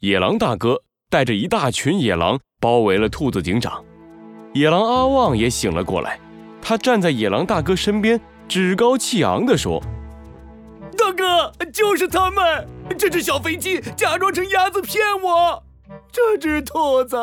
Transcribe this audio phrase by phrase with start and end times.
[0.00, 0.80] 野狼大哥
[1.10, 3.84] 带着一大群野狼包围了兔子警长。
[4.54, 6.18] 野狼阿旺也醒了过来，
[6.62, 8.18] 他站在野狼大哥身边，
[8.48, 9.78] 趾高气昂地说
[10.96, 12.66] ：“大哥，就是他们！
[12.98, 15.62] 这只小飞机假装成鸭子骗我，
[16.10, 17.18] 这只兔子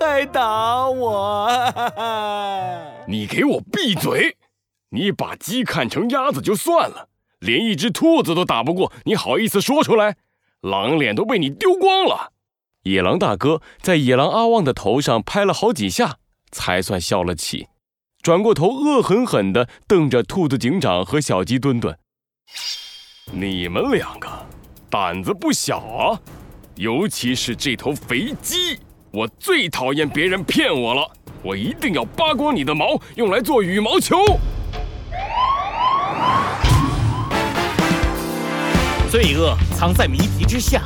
[0.00, 1.46] 还打我！
[3.06, 4.38] 你给我闭嘴！
[4.88, 7.08] 你把鸡看成鸭子就算了，
[7.40, 10.16] 连一只兔子都打不过，你好意思说出来？
[10.62, 12.32] 狼脸都被你丢光了！”
[12.84, 16.16] 野狼大哥在野狼阿旺的头上拍了好几下。
[16.54, 17.68] 才算消了气，
[18.20, 21.98] 转过头，恶狠狠地瞪着兔子警长和小鸡墩墩
[23.32, 24.28] ：“你们两个
[24.90, 26.20] 胆子不小啊！
[26.74, 28.78] 尤其是这头肥鸡，
[29.12, 31.10] 我最讨厌别人骗我了。
[31.42, 34.18] 我一定要扒光你的毛，用来做羽毛球。”
[39.10, 40.80] 罪恶藏在谜题之下，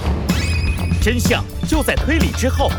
[1.02, 2.70] 真相就在推理之后。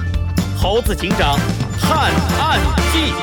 [0.58, 1.38] 猴子警长
[1.80, 2.60] 探案
[2.92, 3.14] 记：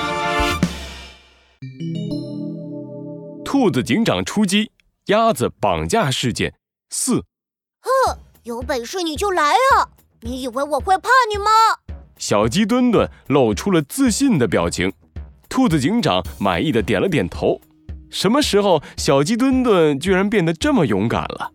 [3.44, 4.70] 兔子警长出击，
[5.06, 6.54] 鸭子绑架事件
[6.88, 7.16] 四。
[7.80, 9.90] 哼，有本事你就来啊！
[10.20, 11.50] 你以为我会怕你吗？
[12.16, 14.92] 小鸡墩墩露出了自信的表情，
[15.48, 17.60] 兔子警长满意的点了点头。
[18.08, 21.50] 什么时候小鸡墩墩居然变得这么勇敢了？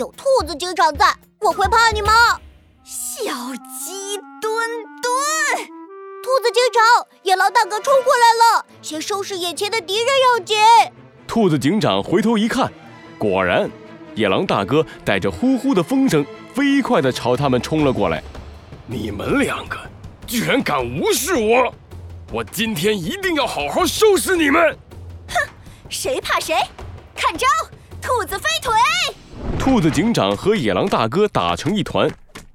[0.00, 2.12] 哼，有兔子警长在，我会怕你吗？
[2.82, 3.22] 小
[3.78, 4.66] 鸡墩
[5.02, 5.66] 墩，
[6.22, 10.56] 兔子警长，野狼大哥冲过来了，先收拾眼前的敌人要紧。
[11.26, 12.72] 兔子警长回头一看，
[13.18, 13.70] 果然，
[14.14, 18.22] 野狼大哥带着呼呼的风声，飞快地朝他们冲了过来。
[18.86, 19.76] 你们两个
[20.26, 21.72] 居然敢无视我，
[22.32, 24.76] 我今天一定要好好收拾你们！
[25.28, 25.36] 哼，
[25.90, 26.56] 谁怕谁？
[27.14, 27.46] 看招，
[28.00, 28.72] 兔子飞腿！
[29.60, 32.10] 兔子警长和野狼大哥打成一团。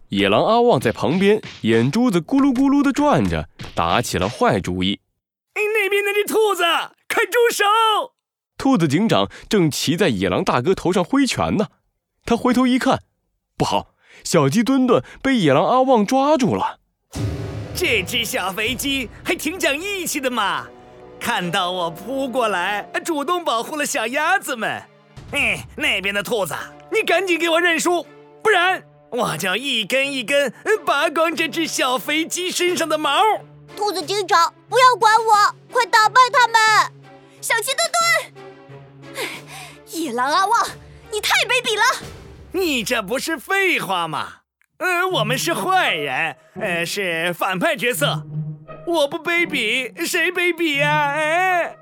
[0.10, 5.00] 野狼阿旺在旁边，眼珠子咕噜咕噜地转着，打起了坏主意。
[5.54, 6.64] 那边那只兔子，
[7.08, 7.64] 快住手！
[8.58, 11.68] 兔子警长正骑在野狼大哥头上挥拳呢。
[12.26, 13.04] 他回头一看，
[13.56, 13.90] 不好，
[14.24, 16.80] 小鸡墩墩被野狼阿旺抓住了。
[17.76, 20.66] 这只小肥鸡还挺讲义气的嘛，
[21.20, 24.82] 看到我扑过来，主动保护了小鸭子们。
[25.32, 26.56] 哎，那边的兔子，
[26.96, 28.08] 你赶紧给我认输，
[28.42, 28.82] 不然。
[29.10, 30.54] 我就一根一根
[30.86, 33.22] 拔光这只小肥鸡身上的毛！
[33.76, 36.94] 兔子警长，不要管我，快打败他们！
[37.42, 37.72] 小鸡
[39.14, 40.68] 墩墩，野狼阿旺，
[41.12, 42.08] 你太卑鄙了！
[42.54, 44.28] 你这不是废话吗？
[44.78, 48.24] 呃，我们是坏人，呃，是反派角色。
[48.88, 51.12] 我不卑鄙，谁卑鄙呀？
[51.14, 51.76] 哎！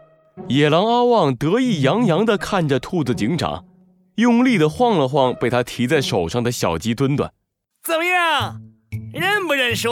[0.47, 3.65] 野狼阿旺得意洋洋地看着兔子警长。
[4.15, 7.31] 用力的晃了晃被他提在手上的小鸡墩墩，
[7.83, 8.61] 怎么样？
[9.11, 9.89] 认不认输？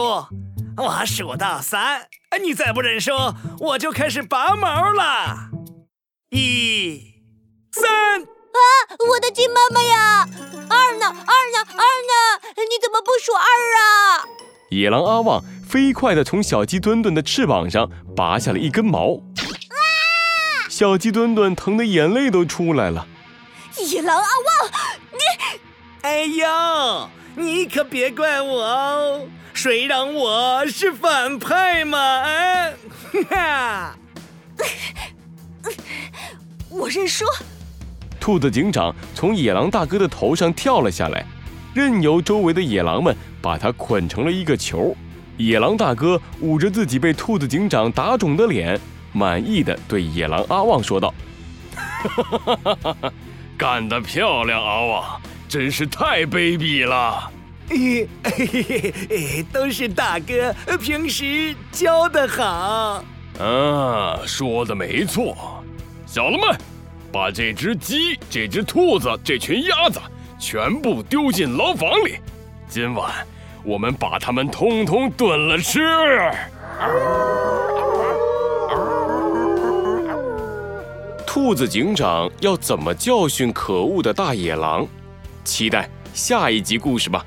[0.78, 2.08] 我数到三，
[2.42, 3.12] 你再不认输，
[3.60, 5.50] 我就开始拔毛了。
[6.30, 7.16] 一、
[7.72, 8.22] 三！
[8.22, 8.60] 啊，
[9.10, 10.28] 我的鸡妈妈呀！
[10.70, 11.08] 二呢？
[11.08, 11.58] 二呢？
[11.68, 12.54] 二呢？
[12.58, 14.26] 你怎么不数二啊？
[14.70, 19.20] 野狼阿旺飞快地从小鸡墩墩的翅膀上拔下了一根毛，
[20.70, 23.08] 小鸡墩墩疼得眼泪都出来了。
[23.80, 24.72] 野狼阿旺，
[25.12, 25.20] 你，
[26.02, 31.98] 哎呦，你可别怪我哦，谁让我是反派嘛？
[31.98, 32.68] 啊，
[33.30, 33.96] 哈，
[36.70, 37.26] 我认输。
[38.20, 41.26] 兔子警长从野狼大哥的头上跳了下来，
[41.74, 44.96] 任由周围的野狼们把他捆成了一个球。
[45.38, 48.80] 野狼大哥捂着自己被兔子警长打肿的脸，
[49.12, 51.12] 满意的对野狼阿旺说道
[51.76, 53.14] ：“哈哈哈哈哈哈。”
[53.62, 57.32] 干得漂亮，阿旺，真是太卑鄙了。
[57.70, 63.04] 嘿嘿嘿，都是大哥平时教的好。
[63.40, 65.64] 啊，说的没错。
[66.08, 66.60] 小了们，
[67.14, 70.02] 把这只鸡、这只兔子、这群鸭子
[70.40, 72.16] 全部丢进牢房里。
[72.68, 73.12] 今晚
[73.64, 75.80] 我们把它们通通炖了吃。
[81.33, 84.86] 兔子警长要怎么教训可恶的大野狼？
[85.45, 87.25] 期待下一集故事吧。